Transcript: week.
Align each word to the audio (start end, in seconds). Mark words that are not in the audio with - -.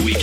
week. 0.00 0.21